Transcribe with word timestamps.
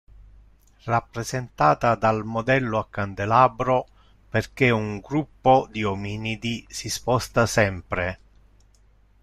Rappresentata 0.87 1.93
dal 1.93 2.23
modello 2.25 2.79
a 2.79 2.87
candelabro 2.89 3.85
perché 4.29 4.71
un 4.71 4.97
gruppo 4.97 5.67
di 5.69 5.83
ominidi 5.83 6.65
si 6.67 6.89
sposta 6.89 7.45
sempre. 7.45 8.17